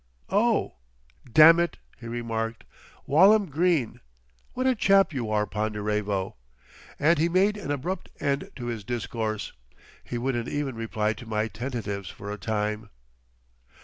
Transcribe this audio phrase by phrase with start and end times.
[0.31, 0.77] _""Oh!
[1.31, 2.63] damn it!" he remarked,
[3.05, 3.99] "Walham Green!
[4.53, 6.37] What a chap you are, Ponderevo!"
[6.97, 9.53] and he made an abrupt end to his discourse.
[10.03, 12.89] He wouldn't even reply to my tentatives for a time.